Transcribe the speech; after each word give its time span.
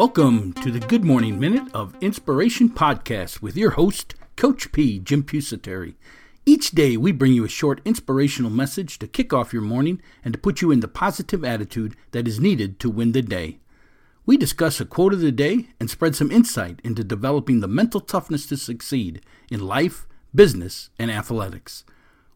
Welcome 0.00 0.54
to 0.54 0.70
the 0.70 0.80
Good 0.80 1.04
Morning 1.04 1.38
Minute 1.38 1.74
of 1.74 1.94
Inspiration 2.00 2.70
podcast 2.70 3.42
with 3.42 3.54
your 3.54 3.72
host, 3.72 4.14
Coach 4.34 4.72
P. 4.72 4.98
Jim 4.98 5.22
Pusateri. 5.22 5.94
Each 6.46 6.70
day, 6.70 6.96
we 6.96 7.12
bring 7.12 7.34
you 7.34 7.44
a 7.44 7.50
short 7.50 7.82
inspirational 7.84 8.50
message 8.50 8.98
to 9.00 9.06
kick 9.06 9.34
off 9.34 9.52
your 9.52 9.60
morning 9.60 10.00
and 10.24 10.32
to 10.32 10.40
put 10.40 10.62
you 10.62 10.70
in 10.70 10.80
the 10.80 10.88
positive 10.88 11.44
attitude 11.44 11.96
that 12.12 12.26
is 12.26 12.40
needed 12.40 12.80
to 12.80 12.88
win 12.88 13.12
the 13.12 13.20
day. 13.20 13.58
We 14.24 14.38
discuss 14.38 14.80
a 14.80 14.86
quote 14.86 15.12
of 15.12 15.20
the 15.20 15.30
day 15.30 15.68
and 15.78 15.90
spread 15.90 16.16
some 16.16 16.30
insight 16.30 16.80
into 16.82 17.04
developing 17.04 17.60
the 17.60 17.68
mental 17.68 18.00
toughness 18.00 18.46
to 18.46 18.56
succeed 18.56 19.20
in 19.50 19.66
life, 19.66 20.06
business, 20.34 20.88
and 20.98 21.10
athletics. 21.10 21.84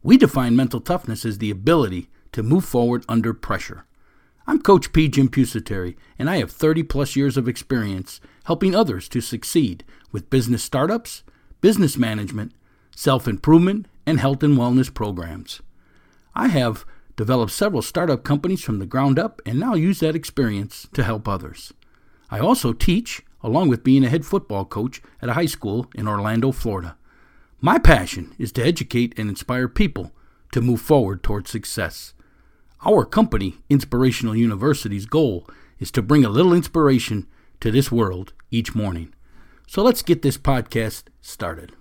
We 0.03 0.19
define 0.19 0.55
mental 0.55 0.83
toughness 0.83 1.25
as 1.25 1.39
the 1.39 1.51
ability 1.51 2.11
to 2.33 2.43
move 2.43 2.67
forward 2.67 3.07
under 3.09 3.33
pressure. 3.33 3.87
I'm 4.47 4.61
Coach 4.61 4.93
P. 4.93 5.09
Jim 5.09 5.31
Pusateri, 5.31 5.97
and 6.19 6.29
I 6.29 6.37
have 6.37 6.53
30 6.53 6.83
plus 6.83 7.17
years 7.17 7.39
of 7.39 7.49
experience 7.49 8.21
helping 8.45 8.75
others 8.75 9.09
to 9.09 9.23
succeed 9.23 9.85
with 10.13 10.29
business 10.29 10.63
startups, 10.63 11.23
business 11.63 11.97
management, 11.97 12.53
self 12.95 13.27
improvement, 13.27 13.87
and 14.05 14.21
health 14.21 14.43
and 14.43 14.59
wellness 14.59 14.93
programs. 14.93 15.63
I 16.35 16.49
have 16.49 16.85
developed 17.17 17.53
several 17.53 17.81
startup 17.81 18.23
companies 18.23 18.63
from 18.63 18.81
the 18.81 18.87
ground 18.87 19.19
up 19.19 19.41
and 19.47 19.59
now 19.59 19.75
use 19.75 20.01
that 20.01 20.15
experience 20.15 20.89
to 20.93 21.05
help 21.05 21.27
others. 21.27 21.73
I 22.31 22.39
also 22.39 22.75
teach, 22.75 23.23
along 23.43 23.69
with 23.69 23.83
being 23.83 24.05
a 24.05 24.11
head 24.11 24.27
football 24.27 24.67
coach 24.67 25.01
at 25.23 25.31
a 25.31 25.35
high 25.35 25.47
school 25.47 25.87
in 25.95 26.07
Orlando, 26.07 26.53
Florida. 26.53 26.99
My 27.63 27.79
passion 27.79 28.35
is 28.39 28.53
to 28.53 28.63
educate 28.63 29.19
and 29.19 29.31
inspire 29.31 29.69
people 29.69 30.13
to 30.53 30.61
move 30.61 30.83
forward 30.83 31.23
toward 31.23 31.49
success. 31.49 32.13
Our 32.87 33.07
company, 33.07 33.57
Inspirational 33.71 34.37
University's 34.37 35.07
goal 35.07 35.49
is 35.79 35.91
to 35.93 36.03
bring 36.03 36.23
a 36.23 36.29
little 36.29 36.53
inspiration 36.53 37.27
to 37.61 37.71
this 37.71 37.91
world 37.91 38.35
each 38.51 38.75
morning. 38.75 39.15
So 39.67 39.83
let's 39.83 40.03
get 40.03 40.21
this 40.21 40.37
podcast 40.37 41.05
started. 41.23 41.73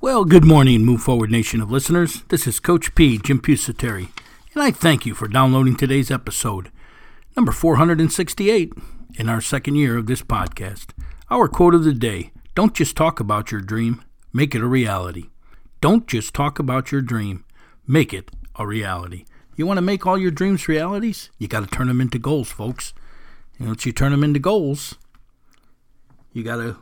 Well, 0.00 0.24
good 0.24 0.44
morning, 0.44 0.82
Move 0.82 1.02
Forward 1.02 1.30
Nation 1.30 1.60
of 1.60 1.70
listeners. 1.70 2.22
This 2.28 2.46
is 2.46 2.58
Coach 2.58 2.94
P, 2.94 3.18
Jim 3.18 3.40
Pusateri, 3.40 4.08
and 4.54 4.62
I 4.62 4.70
thank 4.70 5.04
you 5.04 5.14
for 5.14 5.28
downloading 5.28 5.76
today's 5.76 6.10
episode, 6.10 6.70
number 7.36 7.52
468, 7.52 8.72
in 9.16 9.28
our 9.28 9.42
second 9.42 9.76
year 9.76 9.98
of 9.98 10.06
this 10.06 10.22
podcast. 10.22 10.92
Our 11.30 11.48
quote 11.48 11.74
of 11.74 11.84
the 11.84 11.92
day 11.92 12.32
Don't 12.54 12.74
just 12.74 12.96
talk 12.96 13.20
about 13.20 13.52
your 13.52 13.60
dream, 13.60 14.02
make 14.32 14.54
it 14.54 14.62
a 14.62 14.66
reality. 14.66 15.30
Don't 15.82 16.06
just 16.06 16.32
talk 16.32 16.58
about 16.58 16.90
your 16.90 17.02
dream, 17.02 17.44
make 17.86 18.12
it 18.12 18.30
a 18.56 18.66
reality. 18.66 19.24
You 19.56 19.66
want 19.66 19.78
to 19.78 19.82
make 19.82 20.06
all 20.06 20.18
your 20.18 20.30
dreams 20.30 20.68
realities? 20.68 21.30
You 21.38 21.48
got 21.48 21.60
to 21.60 21.66
turn 21.66 21.88
them 21.88 22.00
into 22.00 22.18
goals, 22.18 22.50
folks. 22.50 22.92
And 23.58 23.68
once 23.68 23.86
you 23.86 23.92
turn 23.92 24.10
them 24.10 24.24
into 24.24 24.40
goals, 24.40 24.96
you 26.32 26.42
got 26.42 26.56
to 26.56 26.76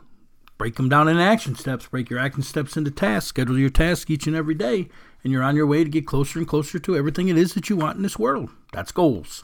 break 0.57 0.75
them 0.75 0.89
down 0.89 1.07
into 1.07 1.21
action 1.21 1.55
steps, 1.55 1.87
break 1.87 2.09
your 2.09 2.19
action 2.19 2.41
steps 2.41 2.75
into 2.75 2.89
tasks, 2.89 3.27
schedule 3.27 3.59
your 3.59 3.69
tasks 3.69 4.09
each 4.09 4.25
and 4.25 4.35
every 4.35 4.55
day, 4.55 4.89
and 5.23 5.31
you're 5.31 5.43
on 5.43 5.55
your 5.55 5.67
way 5.67 5.83
to 5.83 5.89
get 5.89 6.07
closer 6.07 6.39
and 6.39 6.47
closer 6.47 6.79
to 6.79 6.95
everything 6.95 7.27
it 7.27 7.37
is 7.37 7.53
that 7.53 7.69
you 7.69 7.75
want 7.75 7.97
in 7.97 8.03
this 8.03 8.17
world. 8.17 8.49
That's 8.71 8.91
goals. 8.91 9.43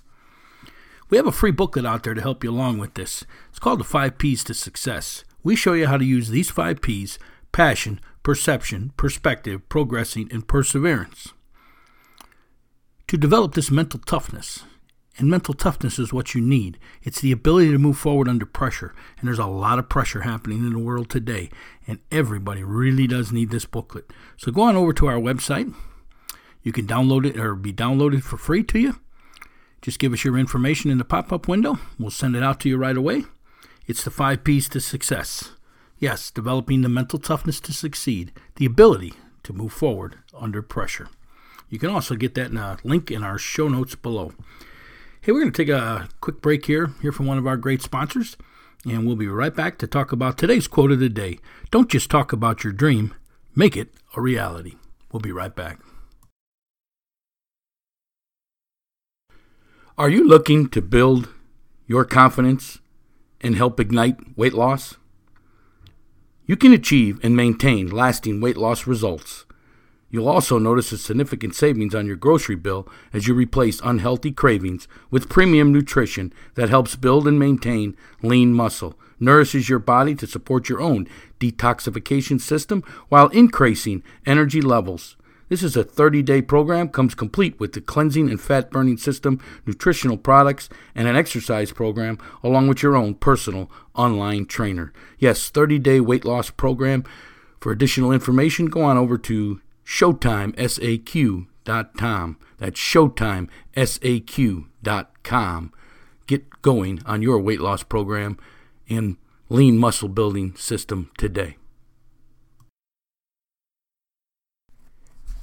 We 1.10 1.18
have 1.18 1.28
a 1.28 1.32
free 1.32 1.52
booklet 1.52 1.86
out 1.86 2.04
there 2.04 2.14
to 2.14 2.22
help 2.22 2.44
you 2.44 2.52
along 2.52 2.78
with 2.78 2.96
this. 2.96 3.26
It's 3.50 3.60
called 3.60 3.80
The 3.80 3.84
Five 3.84 4.18
P's 4.18 4.44
to 4.46 4.54
Success. 4.54 5.24
We 5.44 5.56
show 5.56 5.74
you 5.74 5.88
how 5.88 5.98
to 5.98 6.06
use 6.06 6.30
these 6.30 6.50
five 6.50 6.82
P's 6.82 7.20
passion, 7.52 8.00
perception, 8.24 8.92
perspective, 8.96 9.68
progressing, 9.70 10.30
and 10.32 10.48
perseverance 10.48 11.34
to 13.10 13.18
develop 13.18 13.56
this 13.56 13.72
mental 13.72 14.00
toughness. 14.00 14.66
And 15.18 15.32
mental 15.32 15.56
toughness 15.56 15.98
is 15.98 16.14
what 16.14 16.36
you 16.36 16.42
need. 16.42 16.78
It's 17.02 17.20
the 17.20 17.32
ability 17.32 17.72
to 17.72 17.80
move 17.80 17.98
forward 17.98 18.28
under 18.28 18.46
pressure. 18.46 18.94
And 19.18 19.28
there's 19.28 19.40
a 19.40 19.48
lot 19.48 19.80
of 19.80 19.90
pressure 19.90 20.22
happening 20.22 20.60
in 20.60 20.74
the 20.74 20.80
world 20.80 21.10
today. 21.10 21.50
And 21.88 21.98
everybody 22.12 22.64
really 22.64 23.08
does 23.08 23.32
need 23.32 23.50
this 23.50 23.66
booklet. 23.66 24.06
So 24.38 24.52
go 24.52 24.62
on 24.62 24.76
over 24.76 24.94
to 24.94 25.08
our 25.08 25.18
website. 25.18 25.74
You 26.62 26.72
can 26.72 26.86
download 26.86 27.26
it 27.26 27.36
or 27.36 27.56
be 27.56 27.74
downloaded 27.74 28.22
for 28.22 28.38
free 28.38 28.64
to 28.66 28.78
you. 28.78 29.00
Just 29.82 29.98
give 29.98 30.14
us 30.14 30.24
your 30.24 30.38
information 30.38 30.92
in 30.92 31.00
the 31.00 31.04
pop 31.04 31.34
up 31.34 31.48
window. 31.48 31.80
We'll 31.98 32.12
send 32.12 32.36
it 32.36 32.44
out 32.44 32.60
to 32.60 32.70
you 32.70 32.78
right 32.78 32.96
away. 32.96 33.24
It's 33.88 34.04
the 34.04 34.12
five 34.12 34.44
P's 34.44 34.70
to 34.70 34.80
success. 34.80 35.54
Yes, 35.98 36.30
developing 36.30 36.84
the 36.84 36.90
mental 36.90 37.18
toughness 37.18 37.60
to 37.62 37.74
succeed, 37.74 38.32
the 38.58 38.68
ability 38.68 39.14
to 39.44 39.52
move 39.52 39.74
forward 39.74 40.20
under 40.40 40.62
pressure. 40.62 41.08
You 41.70 41.78
can 41.78 41.90
also 41.90 42.16
get 42.16 42.34
that 42.36 42.50
in 42.50 42.58
a 42.58 42.78
link 42.84 43.12
in 43.12 43.24
our 43.24 43.38
show 43.38 43.68
notes 43.68 43.96
below. 43.96 44.34
Hey, 45.22 45.32
we're 45.32 45.42
going 45.42 45.52
to 45.52 45.58
take 45.58 45.70
a 45.70 46.10
quick 46.20 46.42
break 46.42 46.66
here, 46.66 46.94
here 47.02 47.12
from 47.12 47.28
one 47.28 47.38
of 47.38 47.46
our 47.46 47.58
great 47.58 47.82
sponsors, 47.82 48.38
and 48.86 49.06
we'll 49.06 49.16
be 49.16 49.28
right 49.28 49.54
back 49.54 49.78
to 49.80 49.88
talk 49.88 50.12
about 50.12 50.38
today's 50.38 50.68
quote 50.68 50.92
of 50.92 51.00
the 51.00 51.10
day. 51.10 51.38
Don't 51.70 51.90
just 51.90 52.10
talk 52.10 52.34
about 52.34 52.64
your 52.64 52.74
dream, 52.74 53.14
make 53.56 53.78
it 53.78 53.94
a 54.16 54.22
reality. 54.22 54.76
We'll 55.12 55.20
be 55.20 55.32
right 55.32 55.56
back. 55.56 55.80
Are 59.98 60.10
you 60.10 60.26
looking 60.26 60.70
to 60.70 60.82
build 60.82 61.30
your 61.86 62.06
confidence 62.06 62.80
and 63.42 63.56
help 63.56 63.80
ignite 63.80 64.38
weight 64.38 64.54
loss? 64.54 64.96
You 66.46 66.56
can 66.56 66.74
achieve 66.74 67.20
and 67.22 67.36
maintain 67.36 67.92
lasting 67.92 68.42
weight 68.42 68.58
loss 68.58 68.88
results 68.88 69.46
You'll 70.12 70.28
also 70.28 70.58
notice 70.58 70.92
a 70.92 70.98
significant 70.98 71.54
savings 71.54 71.94
on 71.94 72.08
your 72.08 72.16
grocery 72.16 72.56
bill 72.56 72.88
as 73.14 73.28
you 73.28 73.36
replace 73.36 73.80
unhealthy 73.84 74.32
cravings 74.32 74.88
with 75.12 75.30
premium 75.30 75.72
nutrition 75.72 76.34
that 76.56 76.70
helps 76.70 76.96
build 76.96 77.28
and 77.28 77.38
maintain 77.38 77.96
lean 78.24 78.54
muscle, 78.54 78.98
nourishes 79.20 79.70
your 79.70 79.80
body 79.80 80.16
to 80.16 80.26
support 80.26 80.68
your 80.68 80.82
own 80.82 81.08
detoxification 81.40 82.42
system 82.42 82.84
while 83.10 83.28
increasing 83.28 84.04
energy 84.26 84.62
levels. 84.62 85.16
This 85.50 85.64
is 85.64 85.76
a 85.76 85.84
30 85.84 86.24
day 86.24 86.42
program, 86.42 86.90
comes 86.90 87.16
complete 87.16 87.60
with 87.60 87.74
the 87.74 87.82
cleansing 87.82 88.30
and 88.30 88.40
fat 88.40 88.72
burning 88.72 88.98
system, 88.98 89.40
nutritional 89.66 90.18
products, 90.18 90.70
and 90.96 91.08
an 91.08 91.16
exercise 91.16 91.72
program, 91.72 92.20
along 92.44 92.68
with 92.68 92.84
your 92.84 92.96
own 92.96 93.16
personal 93.16 93.70
online 93.96 94.46
trainer. 94.46 94.94
Yes, 95.18 95.50
30 95.50 95.80
day 95.80 96.00
weight 96.00 96.26
loss 96.26 96.50
program. 96.50 97.04
For 97.60 97.72
additional 97.72 98.12
information, 98.12 98.68
go 98.68 98.82
on 98.84 98.98
over 98.98 99.18
to 99.18 99.60
ShowtimeSAQ.com. 99.90 102.38
That's 102.60 102.80
ShowtimeSAQ.com. 102.80 105.74
Get 106.28 106.62
going 106.62 107.02
on 107.08 107.24
your 107.24 107.40
weight 107.40 107.60
loss 107.60 107.82
program 107.82 108.38
and 108.88 109.18
lean 109.50 109.80
muscle 109.80 110.10
building 110.10 110.56
system 110.56 111.10
today. 111.18 111.58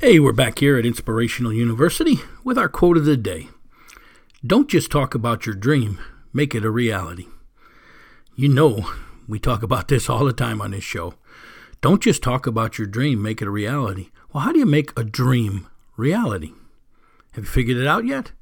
Hey, 0.00 0.20
we're 0.20 0.32
back 0.32 0.60
here 0.60 0.78
at 0.78 0.86
Inspirational 0.86 1.52
University 1.52 2.20
with 2.44 2.56
our 2.56 2.68
quote 2.68 2.98
of 2.98 3.04
the 3.04 3.16
day. 3.16 3.48
Don't 4.46 4.70
just 4.70 4.92
talk 4.92 5.16
about 5.16 5.46
your 5.46 5.56
dream, 5.56 5.98
make 6.32 6.54
it 6.54 6.64
a 6.64 6.70
reality. 6.70 7.26
You 8.36 8.48
know, 8.48 8.88
we 9.26 9.40
talk 9.40 9.64
about 9.64 9.88
this 9.88 10.08
all 10.08 10.24
the 10.24 10.32
time 10.32 10.62
on 10.62 10.70
this 10.70 10.84
show. 10.84 11.14
Don't 11.86 12.02
just 12.02 12.20
talk 12.20 12.48
about 12.48 12.78
your 12.78 12.88
dream, 12.88 13.22
make 13.22 13.40
it 13.40 13.46
a 13.46 13.50
reality. 13.52 14.10
Well, 14.32 14.42
how 14.42 14.50
do 14.50 14.58
you 14.58 14.66
make 14.66 14.90
a 14.98 15.04
dream 15.04 15.68
reality? 15.96 16.50
Have 17.34 17.44
you 17.44 17.48
figured 17.48 17.76
it 17.76 17.86
out 17.86 18.04
yet? 18.04 18.32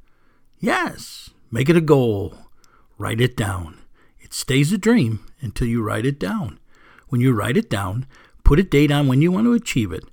Yes. 0.60 1.28
Make 1.50 1.68
it 1.68 1.76
a 1.76 1.82
goal. 1.82 2.38
Write 2.96 3.20
it 3.20 3.36
down. 3.36 3.82
It 4.18 4.32
stays 4.32 4.72
a 4.72 4.78
dream 4.78 5.26
until 5.42 5.68
you 5.68 5.82
write 5.82 6.06
it 6.06 6.18
down. 6.18 6.58
When 7.10 7.20
you 7.20 7.34
write 7.34 7.58
it 7.58 7.68
down, 7.68 8.06
put 8.44 8.58
a 8.58 8.62
date 8.62 8.90
on 8.90 9.08
when 9.08 9.20
you 9.20 9.30
want 9.30 9.44
to 9.44 9.52
achieve 9.52 9.92
it. 9.92 10.04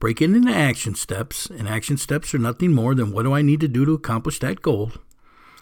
Break 0.00 0.20
it 0.20 0.24
into 0.24 0.50
action 0.50 0.96
steps, 0.96 1.46
and 1.46 1.68
action 1.68 1.96
steps 1.96 2.34
are 2.34 2.38
nothing 2.38 2.72
more 2.72 2.96
than 2.96 3.12
what 3.12 3.22
do 3.22 3.32
I 3.32 3.40
need 3.40 3.60
to 3.60 3.68
do 3.68 3.84
to 3.84 3.92
accomplish 3.92 4.40
that 4.40 4.62
goal. 4.62 4.90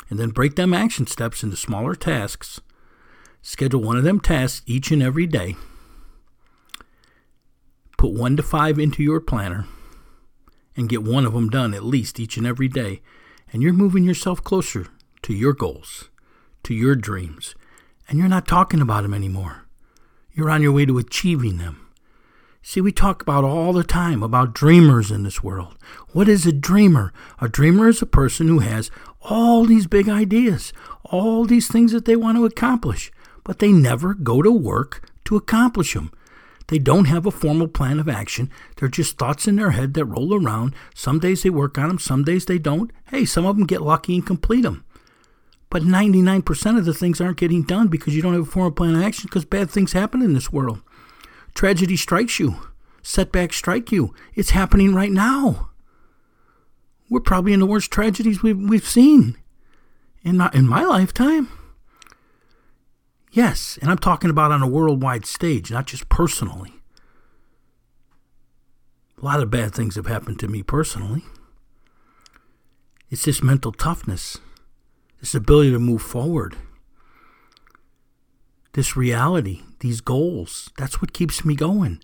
And 0.08 0.19
then 0.19 0.31
break 0.31 0.56
them 0.56 0.73
action 0.73 1.06
steps 1.06 1.43
into 1.43 1.56
smaller 1.58 1.94
tasks. 1.94 2.62
Schedule 3.43 3.82
one 3.82 3.99
of 3.99 4.05
them 4.05 4.19
tasks 4.19 4.62
each 4.64 4.91
and 4.91 5.03
every 5.03 5.26
day 5.26 5.56
Put 7.99 8.12
one 8.12 8.37
to 8.37 8.43
five 8.43 8.79
into 8.79 9.03
your 9.03 9.21
planner 9.21 9.67
and 10.77 10.89
get 10.89 11.03
one 11.03 11.27
of 11.27 11.33
them 11.33 11.50
done 11.50 11.75
at 11.75 11.85
least 11.85 12.21
each 12.21 12.37
and 12.37 12.47
every 12.47 12.69
day, 12.69 13.03
and 13.53 13.61
you're 13.61 13.73
moving 13.73 14.05
yourself 14.05 14.43
closer 14.43 14.87
to 15.23 15.35
your 15.35 15.53
goals, 15.53 16.09
to 16.62 16.73
your 16.73 16.95
dreams, 16.95 17.56
and 18.09 18.19
you're 18.19 18.29
not 18.29 18.47
talking 18.47 18.81
about 18.81 19.03
them 19.03 19.12
anymore. 19.12 19.67
You're 20.33 20.49
on 20.49 20.62
your 20.62 20.71
way 20.71 20.87
to 20.87 20.99
achieving 20.99 21.59
them. 21.59 21.89
See, 22.62 22.81
we 22.81 22.93
talk 22.93 23.21
about 23.21 23.43
all 23.43 23.73
the 23.73 23.83
time 23.83 24.23
about 24.23 24.55
dreamers 24.55 25.11
in 25.11 25.25
this 25.25 25.43
world. 25.43 25.77
What 26.12 26.29
is 26.29 26.47
a 26.47 26.53
dreamer? 26.53 27.12
A 27.41 27.49
dreamer 27.49 27.89
is 27.89 28.01
a 28.01 28.06
person 28.06 28.47
who 28.47 28.61
has 28.61 28.93
all 29.23 29.65
these 29.65 29.89
big 29.89 30.09
ideas, 30.09 30.73
all 31.05 31.44
these 31.44 31.67
things 31.67 31.91
that 31.91 32.05
they 32.05 32.15
want 32.15 32.39
to 32.39 32.44
accomplish, 32.44 33.11
but 33.43 33.59
they 33.59 33.73
never 33.73 34.15
go 34.15 34.41
to 34.43 34.53
work 34.53 35.11
to 35.25 35.35
accomplish 35.35 35.94
them. 35.94 36.12
They 36.69 36.79
don't 36.79 37.06
have 37.06 37.25
a 37.26 37.31
formal 37.31 37.67
plan 37.67 37.99
of 37.99 38.09
action. 38.09 38.50
They're 38.76 38.88
just 38.88 39.19
thoughts 39.19 39.49
in 39.49 39.56
their 39.56 39.70
head 39.73 39.94
that 39.94 40.05
roll 40.05 40.35
around. 40.35 40.75
Some 40.94 41.19
days 41.19 41.43
they 41.43 41.50
work 41.50 41.79
on 41.79 41.88
them, 41.88 41.99
some 41.99 42.25
days 42.25 42.44
they 42.44 42.59
don't. 42.59 42.91
Hey, 43.11 43.25
some 43.25 43.47
of 43.47 43.56
them 43.56 43.67
get 43.67 43.82
lucky 43.82 44.15
and 44.15 44.26
complete 44.26 44.62
them. 44.62 44.85
But 45.70 45.82
99% 45.82 46.79
of 46.79 46.85
the 46.85 46.94
things 46.94 47.20
aren't 47.20 47.38
getting 47.38 47.62
done 47.62 47.88
because 47.88 48.15
you 48.15 48.23
don't 48.23 48.35
have 48.35 48.43
a 48.43 48.50
formal 48.50 48.73
plan 48.73 48.94
of 48.94 49.03
action 49.03 49.29
because 49.29 49.44
bad 49.44 49.70
things 49.70 49.93
happen 49.93 50.23
in 50.23 50.35
this 50.35 50.53
world. 50.53 50.81
Tragedy 51.55 51.97
strikes 51.97 52.38
you, 52.38 52.56
setbacks 53.03 53.56
strike 53.56 53.91
you. 53.91 54.15
It's 54.35 54.50
happening 54.50 54.94
right 54.94 55.11
now. 55.11 55.70
We're 57.11 57.20
probably 57.20 57.55
in 57.55 57.61
the 57.61 57.67
worst 57.67 57.91
tragedies 57.91 58.43
we've, 58.43 58.59
we've 58.59 58.87
seen 58.87 59.37
in 60.23 60.37
my, 60.37 60.50
in 60.53 60.69
my 60.69 60.85
lifetime. 60.85 61.49
Yes, 63.38 63.79
and 63.81 63.88
I'm 63.88 63.99
talking 63.99 64.31
about 64.31 64.50
on 64.50 64.62
a 64.64 64.67
worldwide 64.67 65.25
stage, 65.25 65.70
not 65.70 65.87
just 65.87 66.08
personally. 66.08 66.73
A 69.17 69.25
lot 69.25 69.38
of 69.38 69.49
bad 69.49 69.73
things 69.73 69.94
have 69.94 70.08
happened 70.08 70.40
to 70.40 70.49
me 70.49 70.64
personally. 70.64 71.23
It's 73.11 73.26
this 73.26 73.40
mental 73.40 73.70
toughness, 73.70 74.38
this 75.20 75.37
ability 75.37 75.70
to 75.70 75.79
move 75.79 76.02
forward, 76.02 76.56
this 78.73 78.96
reality, 78.96 79.62
these 79.79 80.00
goals. 80.00 80.70
That's 80.76 81.00
what 81.00 81.12
keeps 81.12 81.44
me 81.44 81.55
going. 81.55 82.02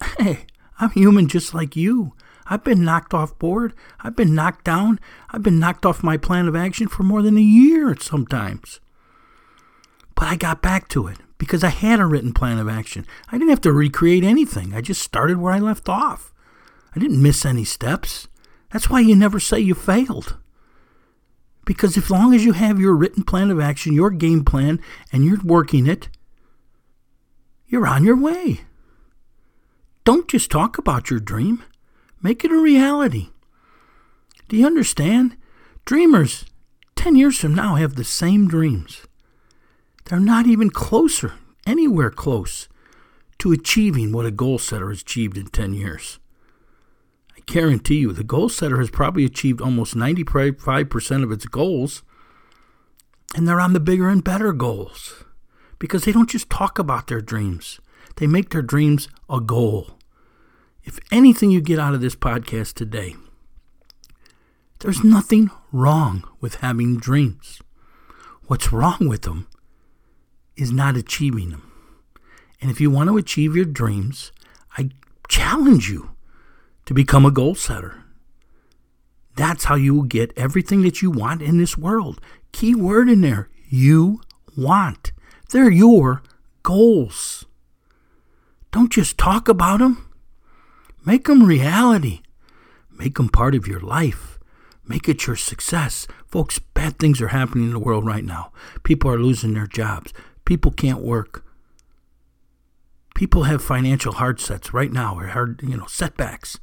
Hey, 0.18 0.46
I'm 0.80 0.90
human 0.90 1.28
just 1.28 1.54
like 1.54 1.76
you. 1.76 2.14
I've 2.46 2.64
been 2.64 2.84
knocked 2.84 3.14
off 3.14 3.38
board. 3.38 3.74
I've 4.00 4.16
been 4.16 4.34
knocked 4.34 4.64
down. 4.64 4.98
I've 5.30 5.44
been 5.44 5.60
knocked 5.60 5.86
off 5.86 6.02
my 6.02 6.16
plan 6.16 6.48
of 6.48 6.56
action 6.56 6.88
for 6.88 7.04
more 7.04 7.22
than 7.22 7.38
a 7.38 7.40
year 7.40 7.94
sometimes. 7.94 8.80
But 10.14 10.28
I 10.28 10.36
got 10.36 10.62
back 10.62 10.88
to 10.88 11.06
it 11.06 11.18
because 11.38 11.64
I 11.64 11.68
had 11.68 12.00
a 12.00 12.06
written 12.06 12.32
plan 12.32 12.58
of 12.58 12.68
action. 12.68 13.06
I 13.28 13.32
didn't 13.32 13.50
have 13.50 13.60
to 13.62 13.72
recreate 13.72 14.24
anything. 14.24 14.74
I 14.74 14.80
just 14.80 15.02
started 15.02 15.38
where 15.38 15.52
I 15.52 15.58
left 15.58 15.88
off. 15.88 16.32
I 16.94 17.00
didn't 17.00 17.22
miss 17.22 17.44
any 17.44 17.64
steps. 17.64 18.28
That's 18.72 18.88
why 18.88 19.00
you 19.00 19.16
never 19.16 19.40
say 19.40 19.58
you 19.58 19.74
failed. 19.74 20.36
Because 21.64 21.96
as 21.96 22.10
long 22.10 22.34
as 22.34 22.44
you 22.44 22.52
have 22.52 22.78
your 22.78 22.94
written 22.94 23.24
plan 23.24 23.50
of 23.50 23.60
action, 23.60 23.92
your 23.92 24.10
game 24.10 24.44
plan, 24.44 24.80
and 25.12 25.24
you're 25.24 25.40
working 25.42 25.86
it, 25.86 26.08
you're 27.66 27.86
on 27.86 28.04
your 28.04 28.16
way. 28.16 28.60
Don't 30.04 30.28
just 30.28 30.50
talk 30.50 30.76
about 30.76 31.10
your 31.10 31.20
dream, 31.20 31.64
make 32.22 32.44
it 32.44 32.52
a 32.52 32.56
reality. 32.56 33.30
Do 34.48 34.56
you 34.56 34.66
understand? 34.66 35.36
Dreamers 35.84 36.44
10 36.96 37.16
years 37.16 37.38
from 37.38 37.54
now 37.54 37.74
have 37.74 37.96
the 37.96 38.04
same 38.04 38.48
dreams. 38.48 39.02
They're 40.04 40.20
not 40.20 40.46
even 40.46 40.70
closer, 40.70 41.34
anywhere 41.66 42.10
close, 42.10 42.68
to 43.38 43.52
achieving 43.52 44.12
what 44.12 44.26
a 44.26 44.30
goal 44.30 44.58
setter 44.58 44.90
has 44.90 45.00
achieved 45.02 45.36
in 45.36 45.46
10 45.46 45.74
years 45.74 46.18
I 47.36 47.40
guarantee 47.46 47.96
you 47.96 48.12
the 48.12 48.24
goal 48.24 48.48
setter 48.48 48.78
has 48.78 48.90
probably 48.90 49.24
achieved 49.24 49.60
almost 49.60 49.94
95% 49.94 51.22
of 51.22 51.32
its 51.32 51.46
goals, 51.46 52.02
and 53.34 53.46
they're 53.46 53.60
on 53.60 53.72
the 53.72 53.80
bigger 53.80 54.08
and 54.08 54.22
better 54.22 54.52
goals 54.52 55.24
because 55.78 56.04
they 56.04 56.12
don't 56.12 56.30
just 56.30 56.48
talk 56.48 56.78
about 56.78 57.08
their 57.08 57.20
dreams, 57.20 57.80
they 58.16 58.26
make 58.26 58.50
their 58.50 58.62
dreams 58.62 59.08
a 59.28 59.40
goal. 59.40 59.98
If 60.84 60.98
anything 61.10 61.50
you 61.50 61.60
get 61.60 61.78
out 61.78 61.94
of 61.94 62.00
this 62.00 62.14
podcast 62.14 62.74
today, 62.74 63.16
there's 64.80 65.02
nothing 65.02 65.50
wrong 65.72 66.24
with 66.40 66.56
having 66.56 66.98
dreams. 66.98 67.60
What's 68.46 68.72
wrong 68.72 69.08
with 69.08 69.22
them 69.22 69.48
is 70.56 70.72
not 70.72 70.96
achieving 70.96 71.50
them. 71.50 71.70
And 72.60 72.70
if 72.70 72.80
you 72.80 72.90
want 72.90 73.08
to 73.08 73.16
achieve 73.16 73.56
your 73.56 73.64
dreams, 73.64 74.32
I 74.76 74.90
challenge 75.28 75.90
you 75.90 76.10
to 76.86 76.94
become 76.94 77.24
a 77.24 77.30
goal 77.30 77.54
setter. 77.54 78.02
That's 79.36 79.64
how 79.64 79.74
you 79.74 79.94
will 79.94 80.02
get 80.04 80.32
everything 80.36 80.82
that 80.82 81.02
you 81.02 81.10
want 81.10 81.42
in 81.42 81.58
this 81.58 81.76
world. 81.76 82.20
Key 82.52 82.74
word 82.74 83.08
in 83.08 83.20
there 83.20 83.48
you 83.68 84.20
want. 84.56 85.12
They're 85.50 85.70
your 85.70 86.22
goals. 86.62 87.44
Don't 88.70 88.92
just 88.92 89.18
talk 89.18 89.48
about 89.48 89.80
them, 89.80 90.08
make 91.04 91.26
them 91.26 91.44
reality. 91.44 92.20
Make 92.96 93.16
them 93.16 93.28
part 93.28 93.54
of 93.54 93.66
your 93.66 93.80
life. 93.80 94.38
Make 94.86 95.08
it 95.08 95.26
your 95.26 95.36
success. 95.36 96.06
Folks, 96.26 96.58
bad 96.58 96.98
things 96.98 97.20
are 97.20 97.28
happening 97.28 97.64
in 97.64 97.72
the 97.72 97.78
world 97.78 98.06
right 98.06 98.24
now. 98.24 98.52
People 98.82 99.10
are 99.10 99.18
losing 99.18 99.54
their 99.54 99.66
jobs. 99.66 100.12
People 100.44 100.70
can't 100.70 101.00
work. 101.00 101.44
People 103.14 103.44
have 103.44 103.62
financial 103.62 104.14
hard 104.14 104.40
sets 104.40 104.74
right 104.74 104.92
now, 104.92 105.18
or 105.18 105.28
hard, 105.28 105.62
you 105.62 105.76
know, 105.76 105.86
setbacks 105.86 106.58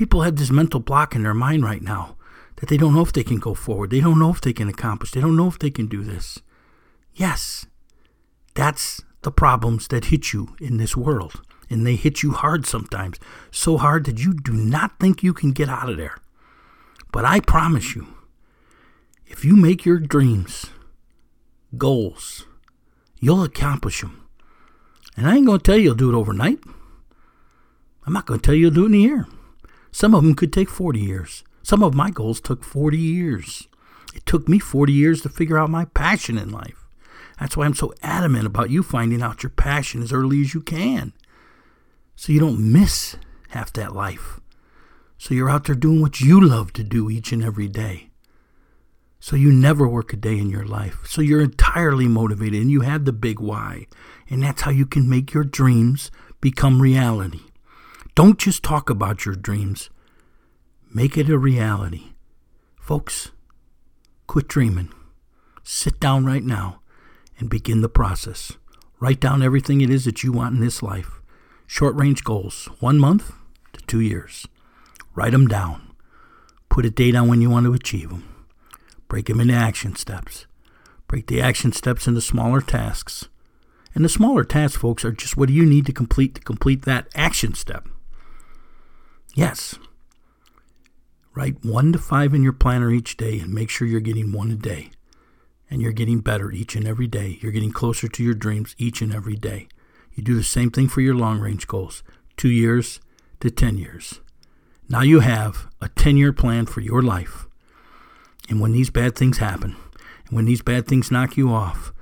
people 0.00 0.22
have 0.22 0.36
this 0.36 0.50
mental 0.50 0.80
block 0.80 1.14
in 1.14 1.24
their 1.24 1.34
mind 1.34 1.62
right 1.62 1.82
now 1.82 2.16
that 2.56 2.70
they 2.70 2.78
don't 2.78 2.94
know 2.94 3.02
if 3.02 3.12
they 3.12 3.22
can 3.22 3.38
go 3.38 3.52
forward. 3.52 3.90
They 3.90 4.00
don't 4.00 4.18
know 4.18 4.30
if 4.30 4.40
they 4.40 4.54
can 4.54 4.66
accomplish. 4.66 5.10
They 5.10 5.20
don't 5.20 5.36
know 5.36 5.46
if 5.46 5.58
they 5.58 5.68
can 5.68 5.88
do 5.88 6.02
this. 6.02 6.38
Yes, 7.14 7.66
that's 8.54 9.02
the 9.20 9.30
problems 9.30 9.88
that 9.88 10.06
hit 10.06 10.32
you 10.32 10.56
in 10.58 10.78
this 10.78 10.96
world. 10.96 11.42
And 11.68 11.86
they 11.86 11.96
hit 11.96 12.22
you 12.22 12.32
hard 12.32 12.64
sometimes, 12.64 13.18
so 13.50 13.76
hard 13.76 14.06
that 14.06 14.18
you 14.18 14.32
do 14.32 14.52
not 14.54 14.98
think 14.98 15.22
you 15.22 15.34
can 15.34 15.52
get 15.52 15.68
out 15.68 15.90
of 15.90 15.98
there. 15.98 16.16
But 17.12 17.26
I 17.26 17.40
promise 17.40 17.94
you, 17.94 18.06
if 19.26 19.44
you 19.44 19.54
make 19.54 19.84
your 19.84 19.98
dreams 19.98 20.70
goals, 21.76 22.46
you'll 23.20 23.44
accomplish 23.44 24.00
them. 24.00 24.26
And 25.16 25.28
I 25.28 25.36
ain't 25.36 25.46
going 25.46 25.58
to 25.58 25.62
tell 25.62 25.76
you 25.76 25.84
you'll 25.84 25.94
do 25.94 26.10
it 26.10 26.18
overnight. 26.18 26.58
I'm 28.06 28.12
not 28.12 28.26
going 28.26 28.40
to 28.40 28.44
tell 28.44 28.54
you 28.54 28.62
you'll 28.62 28.70
do 28.70 28.84
it 28.84 28.88
in 28.88 28.94
a 28.94 28.98
year. 28.98 29.26
Some 29.92 30.14
of 30.14 30.24
them 30.24 30.34
could 30.34 30.52
take 30.52 30.68
40 30.68 30.98
years. 30.98 31.44
Some 31.62 31.82
of 31.82 31.94
my 31.94 32.10
goals 32.10 32.40
took 32.40 32.64
40 32.64 32.96
years. 32.96 33.68
It 34.14 34.26
took 34.26 34.48
me 34.48 34.58
40 34.58 34.92
years 34.92 35.20
to 35.22 35.28
figure 35.28 35.58
out 35.58 35.70
my 35.70 35.84
passion 35.84 36.38
in 36.38 36.50
life. 36.50 36.86
That's 37.38 37.56
why 37.56 37.66
I'm 37.66 37.74
so 37.74 37.94
adamant 38.02 38.46
about 38.46 38.70
you 38.70 38.82
finding 38.82 39.22
out 39.22 39.42
your 39.42 39.50
passion 39.50 40.02
as 40.02 40.12
early 40.12 40.40
as 40.40 40.54
you 40.54 40.60
can. 40.60 41.12
So 42.16 42.32
you 42.32 42.40
don't 42.40 42.72
miss 42.72 43.16
half 43.50 43.72
that 43.74 43.94
life. 43.94 44.40
So 45.16 45.34
you're 45.34 45.50
out 45.50 45.64
there 45.64 45.74
doing 45.74 46.00
what 46.00 46.20
you 46.20 46.40
love 46.40 46.72
to 46.74 46.84
do 46.84 47.10
each 47.10 47.32
and 47.32 47.42
every 47.42 47.68
day. 47.68 48.09
So 49.20 49.36
you 49.36 49.52
never 49.52 49.86
work 49.86 50.14
a 50.14 50.16
day 50.16 50.38
in 50.38 50.48
your 50.48 50.64
life. 50.64 51.06
So 51.06 51.20
you're 51.20 51.42
entirely 51.42 52.08
motivated 52.08 52.62
and 52.62 52.70
you 52.70 52.80
have 52.80 53.04
the 53.04 53.12
big 53.12 53.38
why. 53.38 53.86
And 54.30 54.42
that's 54.42 54.62
how 54.62 54.70
you 54.70 54.86
can 54.86 55.08
make 55.08 55.34
your 55.34 55.44
dreams 55.44 56.10
become 56.40 56.80
reality. 56.80 57.42
Don't 58.14 58.38
just 58.38 58.62
talk 58.62 58.88
about 58.88 59.26
your 59.26 59.34
dreams, 59.36 59.90
make 60.92 61.18
it 61.18 61.28
a 61.28 61.38
reality. 61.38 62.12
Folks, 62.80 63.30
quit 64.26 64.48
dreaming. 64.48 64.92
Sit 65.62 66.00
down 66.00 66.24
right 66.24 66.42
now 66.42 66.80
and 67.38 67.50
begin 67.50 67.82
the 67.82 67.88
process. 67.88 68.52
Write 68.98 69.20
down 69.20 69.42
everything 69.42 69.80
it 69.80 69.90
is 69.90 70.06
that 70.06 70.24
you 70.24 70.32
want 70.32 70.54
in 70.54 70.60
this 70.60 70.82
life. 70.82 71.20
Short 71.66 71.94
range 71.94 72.24
goals, 72.24 72.68
one 72.80 72.98
month 72.98 73.32
to 73.74 73.80
two 73.82 74.00
years. 74.00 74.46
Write 75.14 75.32
them 75.32 75.46
down. 75.46 75.94
Put 76.68 76.86
a 76.86 76.90
date 76.90 77.14
on 77.14 77.28
when 77.28 77.40
you 77.40 77.50
want 77.50 77.66
to 77.66 77.74
achieve 77.74 78.10
them. 78.10 78.39
Break 79.10 79.26
them 79.26 79.40
into 79.40 79.52
action 79.54 79.96
steps. 79.96 80.46
Break 81.08 81.26
the 81.26 81.42
action 81.42 81.72
steps 81.72 82.06
into 82.06 82.20
smaller 82.20 82.60
tasks. 82.60 83.28
And 83.92 84.04
the 84.04 84.08
smaller 84.08 84.44
tasks, 84.44 84.78
folks, 84.78 85.04
are 85.04 85.10
just 85.10 85.36
what 85.36 85.48
do 85.48 85.52
you 85.52 85.66
need 85.66 85.84
to 85.86 85.92
complete 85.92 86.36
to 86.36 86.40
complete 86.40 86.82
that 86.82 87.08
action 87.16 87.54
step. 87.54 87.88
Yes. 89.34 89.74
Write 91.34 91.64
one 91.64 91.92
to 91.92 91.98
five 91.98 92.32
in 92.34 92.44
your 92.44 92.52
planner 92.52 92.92
each 92.92 93.16
day 93.16 93.40
and 93.40 93.52
make 93.52 93.68
sure 93.68 93.88
you're 93.88 93.98
getting 93.98 94.30
one 94.30 94.52
a 94.52 94.54
day. 94.54 94.90
And 95.68 95.82
you're 95.82 95.90
getting 95.90 96.20
better 96.20 96.52
each 96.52 96.76
and 96.76 96.86
every 96.86 97.08
day. 97.08 97.40
You're 97.40 97.50
getting 97.50 97.72
closer 97.72 98.06
to 98.06 98.22
your 98.22 98.34
dreams 98.34 98.76
each 98.78 99.02
and 99.02 99.12
every 99.12 99.34
day. 99.34 99.66
You 100.14 100.22
do 100.22 100.36
the 100.36 100.44
same 100.44 100.70
thing 100.70 100.86
for 100.86 101.00
your 101.00 101.16
long 101.16 101.40
range 101.40 101.66
goals 101.66 102.04
two 102.36 102.48
years 102.48 103.00
to 103.40 103.50
10 103.50 103.76
years. 103.76 104.20
Now 104.88 105.02
you 105.02 105.18
have 105.18 105.66
a 105.80 105.88
10 105.88 106.16
year 106.16 106.32
plan 106.32 106.66
for 106.66 106.80
your 106.80 107.02
life. 107.02 107.48
And 108.50 108.60
when 108.60 108.72
these 108.72 108.90
bad 108.90 109.16
things 109.16 109.38
happen, 109.38 109.76
and 110.26 110.36
when 110.36 110.44
these 110.44 110.60
bad 110.60 110.86
things 110.86 111.10
knock 111.10 111.38
you 111.38 111.50
off, 111.50 111.92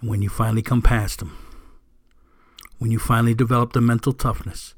and 0.00 0.08
when 0.08 0.22
you 0.22 0.28
finally 0.28 0.62
come 0.62 0.82
past 0.82 1.18
them, 1.18 1.36
when 2.78 2.90
you 2.90 3.00
finally 3.00 3.34
develop 3.34 3.72
the 3.72 3.80
mental 3.80 4.12
toughness, 4.12 4.74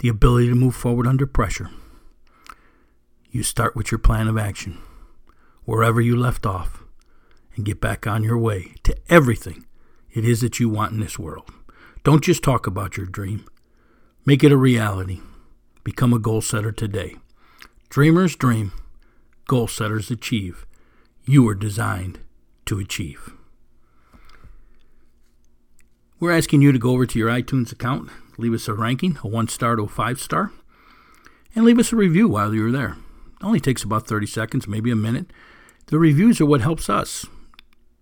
the 0.00 0.08
ability 0.08 0.48
to 0.48 0.54
move 0.54 0.76
forward 0.76 1.06
under 1.06 1.26
pressure. 1.26 1.70
You 3.30 3.42
start 3.42 3.74
with 3.74 3.90
your 3.90 3.98
plan 3.98 4.28
of 4.28 4.38
action, 4.38 4.78
wherever 5.64 6.00
you 6.00 6.16
left 6.16 6.46
off, 6.46 6.84
and 7.56 7.66
get 7.66 7.80
back 7.80 8.06
on 8.06 8.22
your 8.22 8.38
way 8.38 8.74
to 8.84 8.96
everything 9.08 9.66
it 10.12 10.24
is 10.24 10.40
that 10.40 10.60
you 10.60 10.68
want 10.68 10.92
in 10.92 11.00
this 11.00 11.18
world. 11.18 11.50
Don't 12.04 12.24
just 12.24 12.42
talk 12.42 12.66
about 12.66 12.96
your 12.96 13.06
dream, 13.06 13.44
make 14.24 14.44
it 14.44 14.52
a 14.52 14.56
reality. 14.56 15.20
Become 15.84 16.12
a 16.12 16.18
goal 16.18 16.42
setter 16.42 16.70
today. 16.70 17.16
Dreamers 17.88 18.36
dream, 18.36 18.72
goal 19.48 19.66
setters 19.66 20.12
achieve. 20.12 20.64
You 21.24 21.48
are 21.48 21.54
designed 21.56 22.20
to 22.66 22.78
achieve. 22.78 23.32
We're 26.20 26.36
asking 26.36 26.62
you 26.62 26.70
to 26.70 26.78
go 26.78 26.90
over 26.92 27.06
to 27.06 27.18
your 27.18 27.30
iTunes 27.30 27.72
account 27.72 28.10
leave 28.38 28.54
us 28.54 28.68
a 28.68 28.72
ranking, 28.72 29.18
a 29.22 29.28
one 29.28 29.48
star 29.48 29.76
to 29.76 29.82
a 29.82 29.88
five 29.88 30.20
star, 30.20 30.52
and 31.54 31.64
leave 31.64 31.78
us 31.78 31.92
a 31.92 31.96
review 31.96 32.28
while 32.28 32.54
you're 32.54 32.72
there. 32.72 32.96
It 33.40 33.44
only 33.44 33.60
takes 33.60 33.82
about 33.82 34.06
30 34.06 34.26
seconds, 34.26 34.68
maybe 34.68 34.90
a 34.90 34.96
minute. 34.96 35.32
The 35.86 35.98
reviews 35.98 36.40
are 36.40 36.46
what 36.46 36.60
helps 36.60 36.88
us 36.88 37.26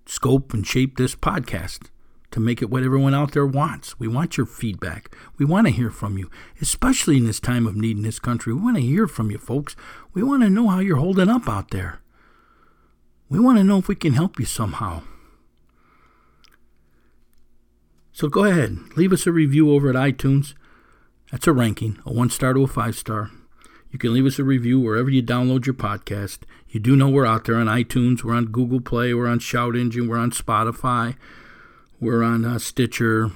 scope 0.04 0.52
and 0.52 0.66
shape 0.66 0.96
this 0.96 1.14
podcast 1.14 1.88
to 2.30 2.40
make 2.40 2.60
it 2.60 2.70
what 2.70 2.82
everyone 2.82 3.14
out 3.14 3.32
there 3.32 3.46
wants. 3.46 3.98
We 3.98 4.08
want 4.08 4.36
your 4.36 4.46
feedback. 4.46 5.14
We 5.38 5.44
want 5.44 5.66
to 5.66 5.72
hear 5.72 5.90
from 5.90 6.18
you, 6.18 6.30
especially 6.60 7.16
in 7.16 7.26
this 7.26 7.40
time 7.40 7.66
of 7.66 7.76
need 7.76 7.96
in 7.96 8.02
this 8.02 8.18
country. 8.18 8.52
We 8.52 8.60
want 8.60 8.76
to 8.76 8.82
hear 8.82 9.06
from 9.06 9.30
you, 9.30 9.38
folks. 9.38 9.76
We 10.12 10.22
want 10.22 10.42
to 10.42 10.50
know 10.50 10.68
how 10.68 10.80
you're 10.80 10.96
holding 10.96 11.28
up 11.28 11.48
out 11.48 11.70
there. 11.70 12.00
We 13.28 13.38
want 13.38 13.58
to 13.58 13.64
know 13.64 13.78
if 13.78 13.88
we 13.88 13.94
can 13.94 14.14
help 14.14 14.38
you 14.38 14.44
somehow. 14.46 15.02
So 18.12 18.28
go 18.28 18.44
ahead, 18.44 18.78
leave 18.96 19.12
us 19.12 19.26
a 19.26 19.32
review 19.32 19.72
over 19.72 19.90
at 19.90 19.94
iTunes. 19.94 20.54
That's 21.30 21.46
a 21.46 21.52
ranking, 21.52 21.98
a 22.06 22.12
one 22.12 22.30
star 22.30 22.54
to 22.54 22.62
a 22.62 22.66
five 22.66 22.96
star. 22.96 23.30
You 23.90 23.98
can 23.98 24.12
leave 24.12 24.26
us 24.26 24.38
a 24.38 24.44
review 24.44 24.80
wherever 24.80 25.10
you 25.10 25.22
download 25.22 25.66
your 25.66 25.74
podcast. 25.74 26.40
You 26.68 26.80
do 26.80 26.96
know 26.96 27.08
we're 27.08 27.26
out 27.26 27.44
there 27.44 27.56
on 27.56 27.66
iTunes, 27.66 28.22
we're 28.22 28.34
on 28.34 28.46
Google 28.46 28.80
Play, 28.80 29.12
we're 29.12 29.26
on 29.26 29.38
Shout 29.38 29.76
Engine, 29.76 30.08
we're 30.08 30.18
on 30.18 30.30
Spotify, 30.30 31.16
we're 32.00 32.22
on 32.22 32.44
uh, 32.44 32.58
Stitcher. 32.58 33.30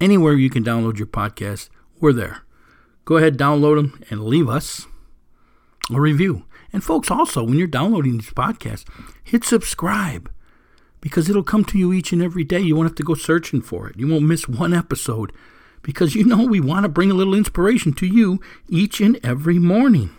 Anywhere 0.00 0.34
you 0.34 0.50
can 0.50 0.64
download 0.64 0.98
your 0.98 1.06
podcast, 1.06 1.68
we're 2.00 2.12
there. 2.12 2.42
Go 3.04 3.16
ahead, 3.16 3.36
download 3.36 3.76
them, 3.76 4.02
and 4.10 4.24
leave 4.24 4.48
us 4.48 4.86
a 5.90 6.00
review. 6.00 6.44
And 6.72 6.82
folks, 6.82 7.10
also, 7.10 7.44
when 7.44 7.58
you're 7.58 7.66
downloading 7.66 8.14
these 8.14 8.30
podcasts, 8.30 8.84
hit 9.22 9.44
subscribe 9.44 10.30
because 11.00 11.28
it'll 11.28 11.42
come 11.42 11.64
to 11.66 11.78
you 11.78 11.92
each 11.92 12.12
and 12.12 12.22
every 12.22 12.44
day. 12.44 12.60
You 12.60 12.74
won't 12.74 12.88
have 12.88 12.96
to 12.96 13.02
go 13.02 13.14
searching 13.14 13.60
for 13.60 13.88
it. 13.88 13.96
You 13.98 14.08
won't 14.08 14.24
miss 14.24 14.48
one 14.48 14.74
episode 14.74 15.32
because 15.82 16.14
you 16.14 16.24
know 16.24 16.44
we 16.44 16.60
want 16.60 16.84
to 16.84 16.88
bring 16.88 17.10
a 17.10 17.14
little 17.14 17.34
inspiration 17.34 17.92
to 17.94 18.06
you 18.06 18.40
each 18.68 19.00
and 19.00 19.20
every 19.22 19.58
morning. 19.58 20.10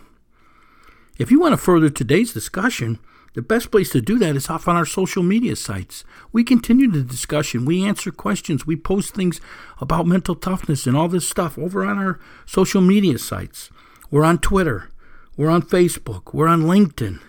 If 1.18 1.30
you 1.30 1.40
want 1.40 1.52
to 1.52 1.56
further 1.58 1.90
today's 1.90 2.32
discussion, 2.32 3.00
the 3.36 3.42
best 3.42 3.70
place 3.70 3.90
to 3.90 4.00
do 4.00 4.18
that 4.18 4.34
is 4.34 4.48
off 4.48 4.66
on 4.66 4.76
our 4.76 4.86
social 4.86 5.22
media 5.22 5.56
sites. 5.56 6.04
We 6.32 6.42
continue 6.42 6.90
the 6.90 7.02
discussion, 7.02 7.66
we 7.66 7.84
answer 7.84 8.10
questions, 8.10 8.66
we 8.66 8.76
post 8.76 9.14
things 9.14 9.42
about 9.78 10.06
mental 10.06 10.34
toughness 10.34 10.86
and 10.86 10.96
all 10.96 11.06
this 11.06 11.28
stuff 11.28 11.58
over 11.58 11.84
on 11.84 11.98
our 11.98 12.18
social 12.46 12.80
media 12.80 13.18
sites. 13.18 13.68
We're 14.10 14.24
on 14.24 14.38
Twitter, 14.38 14.88
we're 15.36 15.50
on 15.50 15.60
Facebook, 15.60 16.32
we're 16.32 16.48
on 16.48 16.62
LinkedIn, 16.62 17.20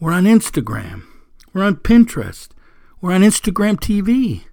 we're 0.00 0.12
on 0.12 0.24
Instagram, 0.24 1.02
we're 1.52 1.64
on 1.64 1.76
Pinterest, 1.76 2.48
we're 3.02 3.12
on 3.12 3.20
Instagram 3.20 3.76
TV. 3.76 4.44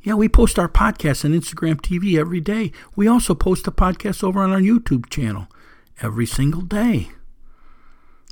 Yeah, 0.00 0.14
we 0.14 0.28
post 0.28 0.58
our 0.58 0.68
podcasts 0.68 1.24
on 1.24 1.30
Instagram 1.30 1.80
TV 1.80 2.18
every 2.18 2.40
day. 2.40 2.72
We 2.96 3.06
also 3.06 3.36
post 3.36 3.66
the 3.66 3.72
podcast 3.72 4.24
over 4.24 4.40
on 4.40 4.50
our 4.50 4.60
YouTube 4.60 5.10
channel 5.10 5.46
every 6.00 6.26
single 6.26 6.62
day. 6.62 7.12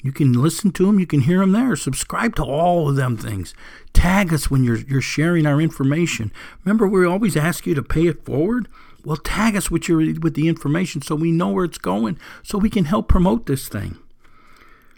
You 0.02 0.12
can 0.12 0.32
listen 0.32 0.72
to 0.72 0.86
them, 0.86 0.98
you 0.98 1.06
can 1.06 1.22
hear 1.22 1.40
them 1.40 1.52
there. 1.52 1.76
Subscribe 1.76 2.34
to 2.36 2.44
all 2.44 2.88
of 2.88 2.96
them 2.96 3.16
things. 3.16 3.54
Tag 3.92 4.32
us 4.32 4.50
when 4.50 4.64
you're 4.64 4.78
you're 4.78 5.00
sharing 5.00 5.46
our 5.46 5.60
information. 5.60 6.32
Remember, 6.64 6.86
we 6.86 7.06
always 7.06 7.36
ask 7.36 7.66
you 7.66 7.74
to 7.74 7.82
pay 7.82 8.06
it 8.06 8.24
forward. 8.24 8.68
Well, 9.04 9.16
tag 9.16 9.56
us 9.56 9.70
with 9.70 9.88
your 9.88 9.98
with 10.20 10.34
the 10.34 10.48
information 10.48 11.02
so 11.02 11.14
we 11.14 11.32
know 11.32 11.50
where 11.50 11.64
it's 11.64 11.78
going, 11.78 12.18
so 12.42 12.58
we 12.58 12.70
can 12.70 12.86
help 12.86 13.08
promote 13.08 13.46
this 13.46 13.68
thing. 13.68 13.98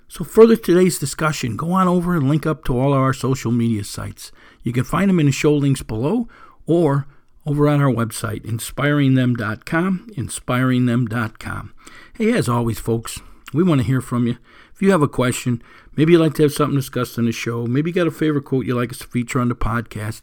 So, 0.09 0.25
further 0.25 0.57
today's 0.57 0.99
discussion, 0.99 1.57
go 1.57 1.73
on 1.73 1.89
over 1.89 2.15
and 2.15 2.29
link 2.29 2.45
up 2.47 2.65
to 2.65 2.79
all 2.79 2.93
of 2.93 3.01
our 3.01 3.15
social 3.15 3.51
media 3.51 3.83
sites. 3.83 4.31
You 4.63 4.73
can 4.73 4.85
find 4.85 5.09
them 5.09 5.19
in 5.19 5.27
the 5.27 5.33
show 5.33 5.55
links 5.55 5.83
below 5.83 6.29
or 6.67 7.07
over 7.47 7.69
on 7.69 7.81
our 7.81 7.91
website, 7.91 8.43
inspiringthem.com, 8.45 10.11
inspiringthem.com. 10.15 11.75
Hey, 12.15 12.33
as 12.35 12.49
always, 12.49 12.79
folks, 12.79 13.21
we 13.53 13.63
want 13.63 13.81
to 13.81 13.87
hear 13.87 14.01
from 14.01 14.27
you. 14.27 14.39
If 14.75 14.83
you 14.83 14.91
have 14.91 15.03
a 15.03 15.09
question, 15.09 15.63
maybe 15.97 16.13
you'd 16.13 16.21
like 16.21 16.35
to 16.35 16.43
have 16.43 16.53
something 16.53 16.77
discussed 16.77 17.19
on 17.19 17.27
the 17.27 17.33
show, 17.33 17.67
maybe 17.67 17.91
you 17.91 17.95
got 17.95 18.07
a 18.07 18.11
favorite 18.11 18.45
quote 18.45 18.67
you'd 18.67 18.77
like 18.77 18.91
us 18.91 18.99
to 18.99 19.07
feature 19.07 19.41
on 19.41 19.49
the 19.49 19.55
podcast, 19.55 20.23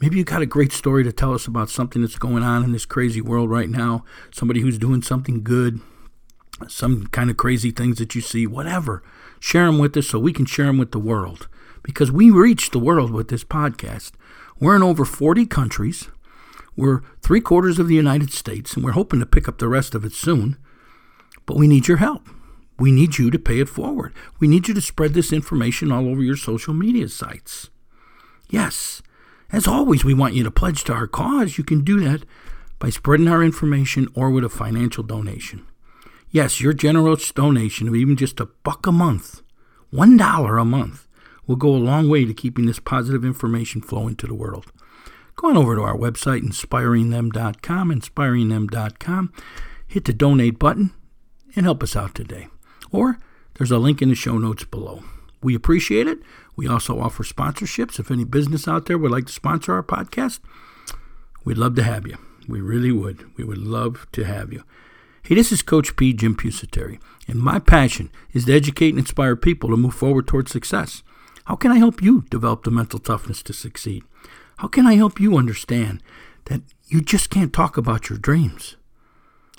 maybe 0.00 0.16
you 0.16 0.24
got 0.24 0.42
a 0.42 0.46
great 0.46 0.72
story 0.72 1.04
to 1.04 1.12
tell 1.12 1.34
us 1.34 1.46
about 1.46 1.70
something 1.70 2.02
that's 2.02 2.18
going 2.18 2.42
on 2.42 2.64
in 2.64 2.72
this 2.72 2.86
crazy 2.86 3.20
world 3.20 3.50
right 3.50 3.70
now, 3.70 4.04
somebody 4.32 4.60
who's 4.60 4.78
doing 4.78 5.02
something 5.02 5.42
good, 5.42 5.80
some 6.68 7.06
kind 7.08 7.30
of 7.30 7.36
crazy 7.36 7.70
things 7.70 7.98
that 7.98 8.14
you 8.14 8.20
see, 8.20 8.46
whatever. 8.46 9.02
Share 9.40 9.66
them 9.66 9.78
with 9.78 9.96
us 9.96 10.08
so 10.08 10.18
we 10.18 10.32
can 10.32 10.46
share 10.46 10.66
them 10.66 10.78
with 10.78 10.92
the 10.92 10.98
world 10.98 11.48
because 11.82 12.10
we 12.10 12.30
reach 12.30 12.70
the 12.70 12.78
world 12.78 13.10
with 13.10 13.28
this 13.28 13.44
podcast. 13.44 14.12
We're 14.58 14.76
in 14.76 14.82
over 14.82 15.04
40 15.04 15.46
countries. 15.46 16.08
We're 16.76 17.02
three 17.22 17.40
quarters 17.40 17.78
of 17.78 17.88
the 17.88 17.94
United 17.94 18.32
States, 18.32 18.74
and 18.74 18.84
we're 18.84 18.92
hoping 18.92 19.20
to 19.20 19.26
pick 19.26 19.48
up 19.48 19.58
the 19.58 19.68
rest 19.68 19.94
of 19.94 20.04
it 20.04 20.12
soon. 20.12 20.56
But 21.46 21.56
we 21.56 21.68
need 21.68 21.86
your 21.86 21.98
help. 21.98 22.28
We 22.78 22.90
need 22.90 23.18
you 23.18 23.30
to 23.30 23.38
pay 23.38 23.60
it 23.60 23.68
forward. 23.68 24.12
We 24.40 24.48
need 24.48 24.68
you 24.68 24.74
to 24.74 24.80
spread 24.80 25.14
this 25.14 25.32
information 25.32 25.92
all 25.92 26.08
over 26.08 26.22
your 26.22 26.36
social 26.36 26.74
media 26.74 27.08
sites. 27.08 27.70
Yes, 28.48 29.02
as 29.52 29.68
always, 29.68 30.04
we 30.04 30.14
want 30.14 30.34
you 30.34 30.42
to 30.42 30.50
pledge 30.50 30.84
to 30.84 30.92
our 30.92 31.06
cause. 31.06 31.58
You 31.58 31.64
can 31.64 31.84
do 31.84 32.00
that 32.00 32.24
by 32.78 32.90
spreading 32.90 33.28
our 33.28 33.42
information 33.42 34.08
or 34.14 34.30
with 34.30 34.44
a 34.44 34.48
financial 34.48 35.04
donation. 35.04 35.66
Yes, 36.30 36.60
your 36.60 36.72
generous 36.72 37.30
donation 37.30 37.86
of 37.86 37.94
even 37.94 38.16
just 38.16 38.40
a 38.40 38.46
buck 38.46 38.86
a 38.86 38.92
month, 38.92 39.42
one 39.90 40.16
dollar 40.16 40.58
a 40.58 40.64
month, 40.64 41.06
will 41.46 41.56
go 41.56 41.68
a 41.68 41.76
long 41.76 42.08
way 42.08 42.24
to 42.24 42.34
keeping 42.34 42.66
this 42.66 42.80
positive 42.80 43.24
information 43.24 43.80
flowing 43.80 44.16
to 44.16 44.26
the 44.26 44.34
world. 44.34 44.72
Go 45.36 45.48
on 45.50 45.56
over 45.56 45.76
to 45.76 45.82
our 45.82 45.96
website, 45.96 46.42
inspiringthem.com, 46.42 47.90
inspiringthem.com, 47.90 49.32
hit 49.86 50.04
the 50.04 50.12
donate 50.12 50.58
button, 50.58 50.92
and 51.54 51.66
help 51.66 51.82
us 51.82 51.94
out 51.94 52.14
today. 52.14 52.48
Or 52.94 53.18
there's 53.54 53.72
a 53.72 53.78
link 53.78 54.00
in 54.00 54.08
the 54.08 54.14
show 54.14 54.38
notes 54.38 54.62
below. 54.62 55.02
We 55.42 55.56
appreciate 55.56 56.06
it. 56.06 56.20
We 56.54 56.68
also 56.68 57.00
offer 57.00 57.24
sponsorships. 57.24 57.98
If 57.98 58.08
any 58.08 58.24
business 58.24 58.68
out 58.68 58.86
there 58.86 58.96
would 58.96 59.10
like 59.10 59.26
to 59.26 59.32
sponsor 59.32 59.72
our 59.74 59.82
podcast, 59.82 60.38
we'd 61.44 61.58
love 61.58 61.74
to 61.74 61.82
have 61.82 62.06
you. 62.06 62.16
We 62.46 62.60
really 62.60 62.92
would. 62.92 63.36
We 63.36 63.42
would 63.42 63.58
love 63.58 64.06
to 64.12 64.24
have 64.24 64.52
you. 64.52 64.62
Hey, 65.24 65.34
this 65.34 65.50
is 65.50 65.60
Coach 65.60 65.96
P. 65.96 66.12
Jim 66.12 66.36
Pusateri, 66.36 67.00
and 67.26 67.40
my 67.40 67.58
passion 67.58 68.10
is 68.32 68.44
to 68.44 68.54
educate 68.54 68.90
and 68.90 69.00
inspire 69.00 69.34
people 69.34 69.70
to 69.70 69.76
move 69.76 69.94
forward 69.94 70.28
towards 70.28 70.52
success. 70.52 71.02
How 71.46 71.56
can 71.56 71.72
I 71.72 71.78
help 71.78 72.00
you 72.00 72.24
develop 72.30 72.62
the 72.62 72.70
mental 72.70 73.00
toughness 73.00 73.42
to 73.44 73.52
succeed? 73.52 74.04
How 74.58 74.68
can 74.68 74.86
I 74.86 74.94
help 74.94 75.18
you 75.18 75.36
understand 75.36 76.00
that 76.44 76.62
you 76.86 77.00
just 77.00 77.28
can't 77.28 77.52
talk 77.52 77.76
about 77.76 78.08
your 78.08 78.18
dreams? 78.18 78.76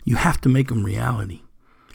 You 0.05 0.15
have 0.15 0.39
to 0.41 0.49
make 0.49 0.69
them 0.69 0.85
reality. 0.85 1.41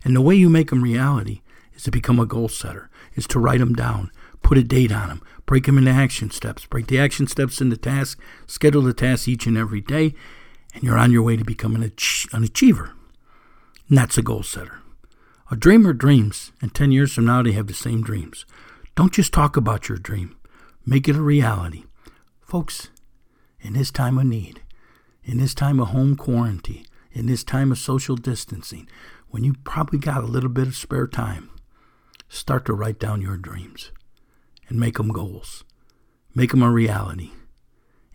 And 0.04 0.16
the 0.16 0.20
way 0.20 0.34
you 0.34 0.48
make 0.48 0.70
them 0.70 0.82
reality 0.82 1.42
is 1.74 1.82
to 1.84 1.90
become 1.90 2.18
a 2.18 2.26
goal 2.26 2.48
setter, 2.48 2.90
is 3.14 3.26
to 3.28 3.38
write 3.38 3.60
them 3.60 3.74
down, 3.74 4.10
put 4.42 4.58
a 4.58 4.62
date 4.62 4.92
on 4.92 5.08
them, 5.08 5.22
break 5.46 5.66
them 5.66 5.78
into 5.78 5.90
action 5.90 6.30
steps, 6.30 6.66
break 6.66 6.86
the 6.86 6.98
action 6.98 7.26
steps 7.26 7.60
into 7.60 7.76
tasks, 7.76 8.20
schedule 8.46 8.82
the 8.82 8.94
tasks 8.94 9.28
each 9.28 9.46
and 9.46 9.58
every 9.58 9.80
day, 9.80 10.14
and 10.74 10.82
you're 10.82 10.98
on 10.98 11.12
your 11.12 11.22
way 11.22 11.36
to 11.36 11.44
becoming 11.44 11.82
an 11.82 12.44
achiever. 12.44 12.92
And 13.88 13.98
that's 13.98 14.18
a 14.18 14.22
goal 14.22 14.42
setter. 14.42 14.78
A 15.50 15.56
dreamer 15.56 15.92
dreams, 15.92 16.52
and 16.62 16.72
10 16.72 16.92
years 16.92 17.12
from 17.12 17.26
now, 17.26 17.42
they 17.42 17.52
have 17.52 17.66
the 17.66 17.74
same 17.74 18.02
dreams. 18.02 18.46
Don't 18.94 19.12
just 19.12 19.32
talk 19.32 19.56
about 19.56 19.88
your 19.88 19.98
dream, 19.98 20.36
make 20.86 21.08
it 21.08 21.16
a 21.16 21.22
reality. 21.22 21.84
Folks, 22.40 22.88
in 23.60 23.72
this 23.72 23.90
time 23.90 24.18
of 24.18 24.26
need, 24.26 24.62
in 25.24 25.38
this 25.38 25.54
time 25.54 25.80
of 25.80 25.88
home 25.88 26.16
quarantine, 26.16 26.86
in 27.12 27.26
this 27.26 27.42
time 27.42 27.72
of 27.72 27.78
social 27.78 28.14
distancing, 28.14 28.88
when 29.30 29.44
you 29.44 29.54
probably 29.64 29.98
got 29.98 30.22
a 30.22 30.26
little 30.26 30.50
bit 30.50 30.66
of 30.66 30.76
spare 30.76 31.06
time, 31.06 31.50
start 32.28 32.64
to 32.66 32.72
write 32.72 32.98
down 32.98 33.22
your 33.22 33.36
dreams 33.36 33.92
and 34.68 34.78
make 34.78 34.96
them 34.96 35.08
goals. 35.08 35.64
Make 36.34 36.50
them 36.50 36.62
a 36.62 36.70
reality. 36.70 37.30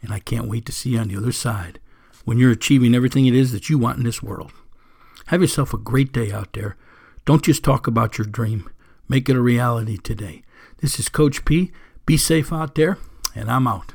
And 0.01 0.13
I 0.13 0.19
can't 0.19 0.47
wait 0.47 0.65
to 0.67 0.71
see 0.71 0.91
you 0.91 0.99
on 0.99 1.07
the 1.09 1.17
other 1.17 1.31
side 1.31 1.79
when 2.23 2.37
you're 2.37 2.51
achieving 2.51 2.95
everything 2.95 3.25
it 3.25 3.35
is 3.35 3.51
that 3.51 3.69
you 3.69 3.77
want 3.77 3.97
in 3.97 4.03
this 4.03 4.23
world. 4.23 4.51
Have 5.27 5.41
yourself 5.41 5.73
a 5.73 5.77
great 5.77 6.11
day 6.11 6.31
out 6.31 6.53
there. 6.53 6.77
Don't 7.25 7.43
just 7.43 7.63
talk 7.63 7.87
about 7.87 8.17
your 8.17 8.27
dream, 8.27 8.69
make 9.09 9.27
it 9.29 9.35
a 9.35 9.41
reality 9.41 9.97
today. 9.97 10.43
This 10.77 10.99
is 10.99 11.09
Coach 11.09 11.43
P. 11.45 11.71
Be 12.05 12.17
safe 12.17 12.53
out 12.53 12.75
there, 12.75 12.97
and 13.33 13.49
I'm 13.49 13.67
out. 13.67 13.93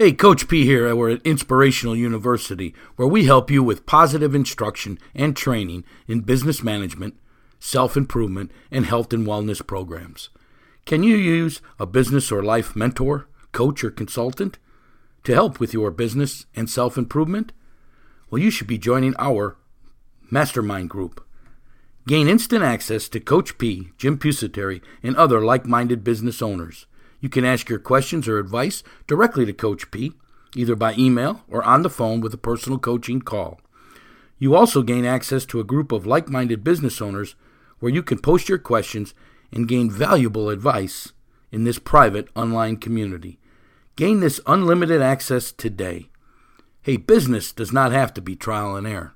Hey, 0.00 0.12
Coach 0.12 0.46
P 0.46 0.64
here. 0.64 0.94
We're 0.94 1.10
at 1.10 1.26
Inspirational 1.26 1.96
University, 1.96 2.72
where 2.94 3.08
we 3.08 3.24
help 3.24 3.50
you 3.50 3.64
with 3.64 3.84
positive 3.84 4.32
instruction 4.32 4.96
and 5.12 5.36
training 5.36 5.82
in 6.06 6.20
business 6.20 6.62
management, 6.62 7.16
self 7.58 7.96
improvement, 7.96 8.52
and 8.70 8.86
health 8.86 9.12
and 9.12 9.26
wellness 9.26 9.66
programs. 9.66 10.28
Can 10.86 11.02
you 11.02 11.16
use 11.16 11.60
a 11.80 11.84
business 11.84 12.30
or 12.30 12.44
life 12.44 12.76
mentor, 12.76 13.26
coach, 13.50 13.82
or 13.82 13.90
consultant 13.90 14.60
to 15.24 15.34
help 15.34 15.58
with 15.58 15.74
your 15.74 15.90
business 15.90 16.46
and 16.54 16.70
self 16.70 16.96
improvement? 16.96 17.50
Well, 18.30 18.40
you 18.40 18.52
should 18.52 18.68
be 18.68 18.78
joining 18.78 19.16
our 19.18 19.56
mastermind 20.30 20.90
group. 20.90 21.26
Gain 22.06 22.28
instant 22.28 22.62
access 22.62 23.08
to 23.08 23.18
Coach 23.18 23.58
P, 23.58 23.88
Jim 23.98 24.16
Pusateri, 24.16 24.80
and 25.02 25.16
other 25.16 25.40
like 25.40 25.66
minded 25.66 26.04
business 26.04 26.40
owners. 26.40 26.86
You 27.20 27.28
can 27.28 27.44
ask 27.44 27.68
your 27.68 27.78
questions 27.78 28.28
or 28.28 28.38
advice 28.38 28.82
directly 29.06 29.44
to 29.46 29.52
Coach 29.52 29.90
P, 29.90 30.12
either 30.54 30.76
by 30.76 30.94
email 30.94 31.42
or 31.48 31.62
on 31.64 31.82
the 31.82 31.90
phone 31.90 32.20
with 32.20 32.32
a 32.32 32.38
personal 32.38 32.78
coaching 32.78 33.20
call. 33.20 33.60
You 34.38 34.54
also 34.54 34.82
gain 34.82 35.04
access 35.04 35.44
to 35.46 35.60
a 35.60 35.64
group 35.64 35.90
of 35.90 36.06
like 36.06 36.28
minded 36.28 36.62
business 36.62 37.02
owners 37.02 37.34
where 37.80 37.92
you 37.92 38.02
can 38.02 38.18
post 38.18 38.48
your 38.48 38.58
questions 38.58 39.14
and 39.52 39.68
gain 39.68 39.90
valuable 39.90 40.48
advice 40.48 41.12
in 41.50 41.64
this 41.64 41.78
private 41.78 42.28
online 42.36 42.76
community. 42.76 43.38
Gain 43.96 44.20
this 44.20 44.40
unlimited 44.46 45.02
access 45.02 45.50
today. 45.50 46.08
Hey, 46.82 46.96
business 46.96 47.52
does 47.52 47.72
not 47.72 47.92
have 47.92 48.14
to 48.14 48.20
be 48.20 48.36
trial 48.36 48.76
and 48.76 48.86
error. 48.86 49.14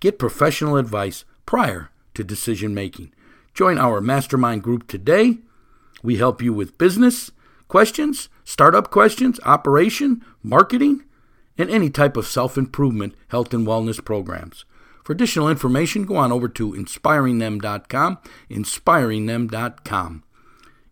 Get 0.00 0.18
professional 0.18 0.76
advice 0.76 1.24
prior 1.46 1.90
to 2.14 2.24
decision 2.24 2.74
making. 2.74 3.12
Join 3.54 3.78
our 3.78 4.00
mastermind 4.00 4.62
group 4.62 4.88
today. 4.88 5.38
We 6.04 6.18
help 6.18 6.42
you 6.42 6.52
with 6.52 6.76
business 6.76 7.30
questions, 7.66 8.28
startup 8.44 8.90
questions, 8.90 9.40
operation, 9.44 10.22
marketing, 10.42 11.02
and 11.56 11.70
any 11.70 11.88
type 11.88 12.16
of 12.16 12.26
self 12.26 12.58
improvement, 12.58 13.14
health, 13.28 13.54
and 13.54 13.66
wellness 13.66 14.04
programs. 14.04 14.66
For 15.02 15.14
additional 15.14 15.48
information, 15.48 16.04
go 16.04 16.16
on 16.16 16.30
over 16.30 16.48
to 16.48 16.72
inspiringthem.com, 16.72 18.18
inspiringthem.com. 18.50 20.24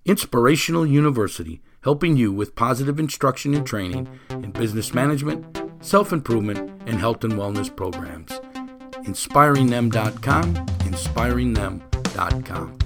Inspirational 0.05 0.87
University, 0.87 1.61
helping 1.85 2.17
you 2.17 2.33
with 2.33 2.57
positive 2.57 2.99
instruction 2.99 3.55
and 3.55 3.67
training 3.67 4.09
in 4.31 4.51
business 4.51 4.95
management, 4.95 5.61
self 5.81 6.13
improvement, 6.13 6.59
and 6.87 6.99
health 6.99 7.23
and 7.23 7.35
wellness 7.35 7.75
programs. 7.75 8.33
InspiringThem.com, 9.05 10.55
InspiringThem.com. 10.55 12.82